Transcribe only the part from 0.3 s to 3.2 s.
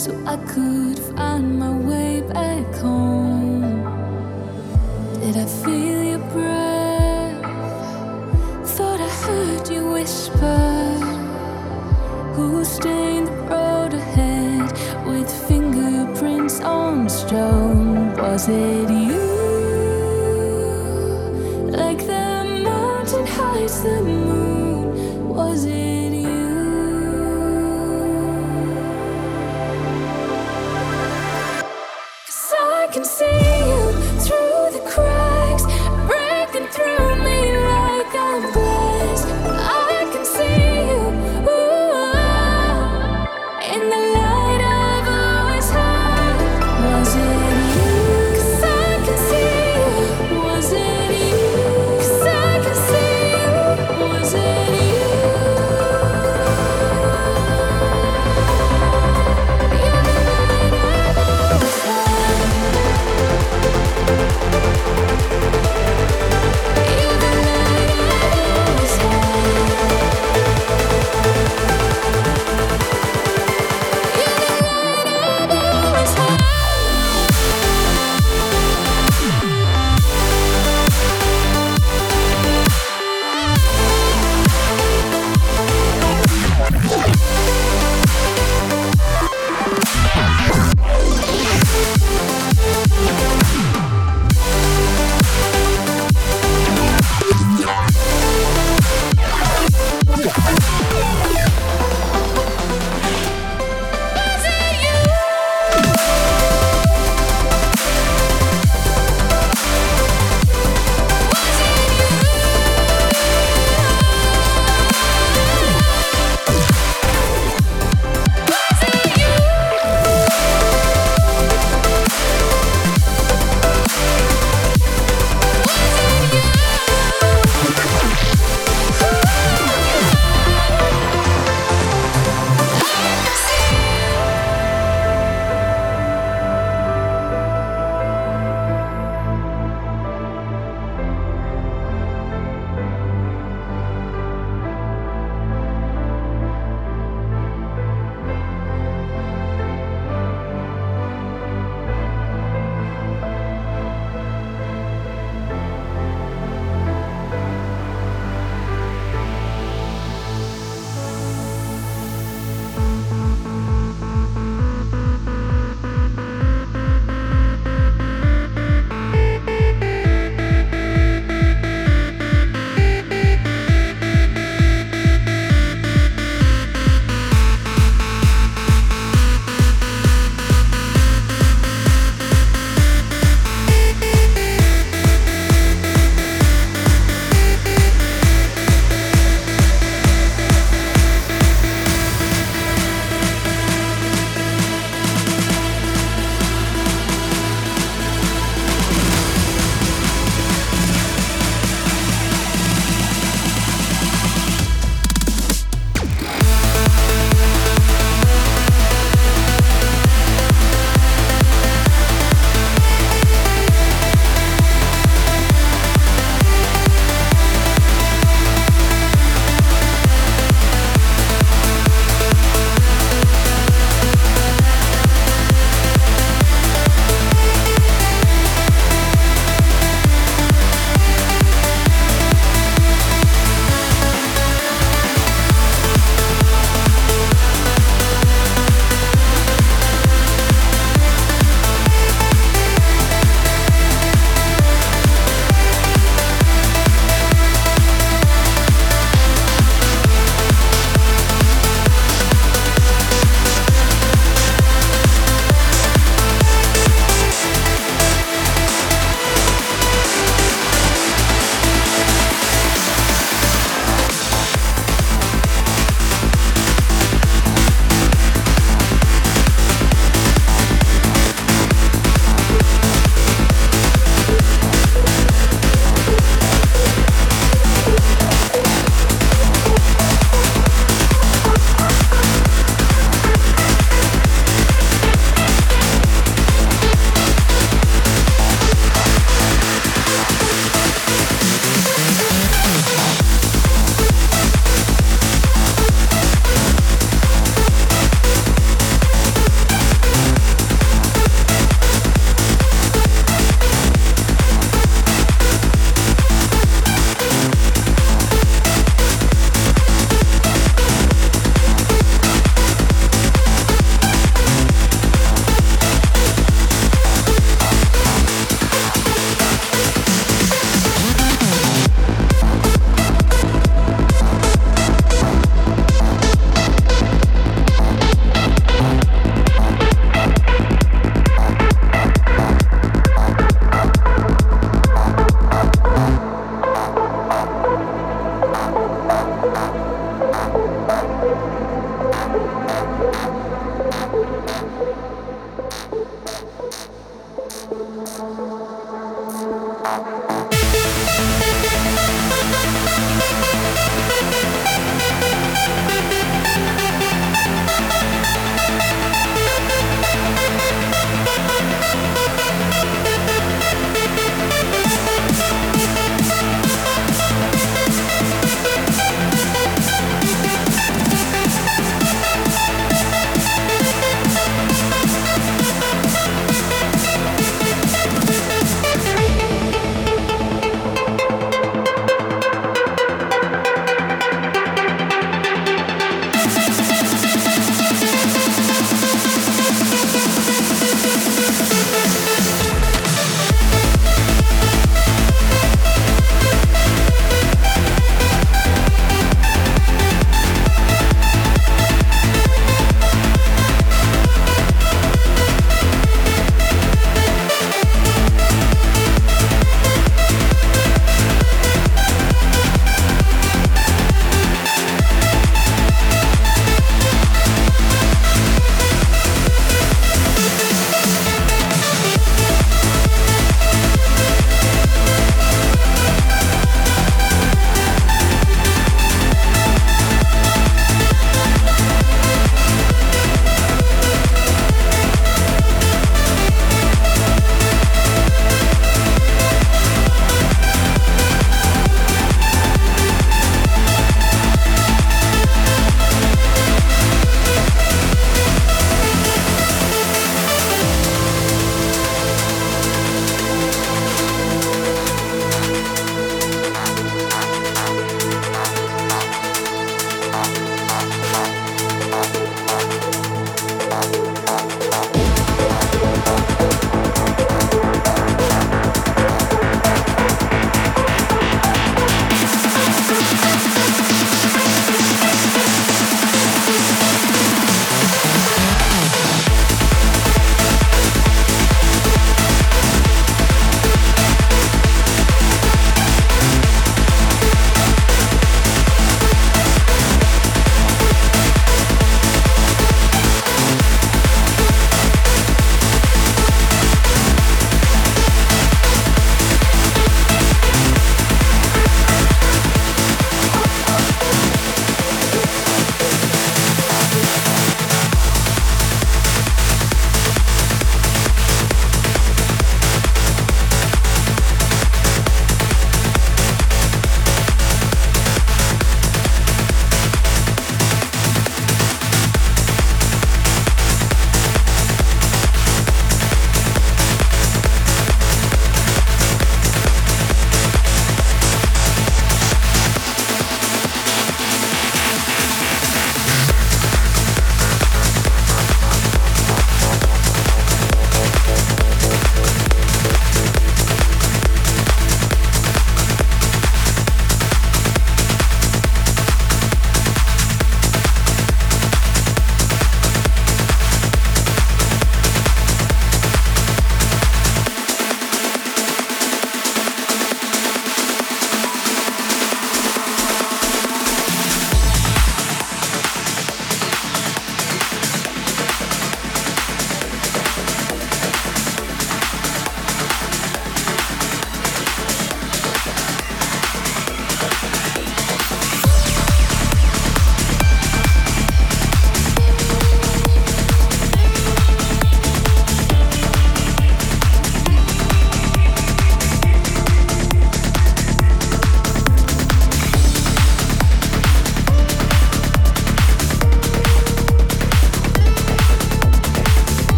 could find my way back home.